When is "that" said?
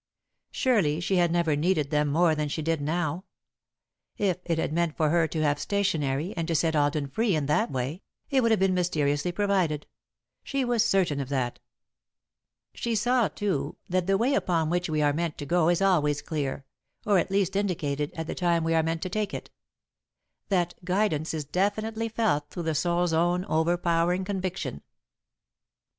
7.45-7.69, 11.29-11.59, 13.89-14.07, 20.49-20.73